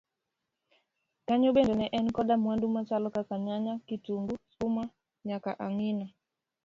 [1.25, 4.83] kanyo bende ne en koda mwandu machalo kaka nyanya, kitungu, skuma
[5.27, 6.07] nyaka ang'ina.